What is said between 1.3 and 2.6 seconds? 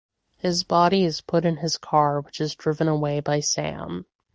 in his car which is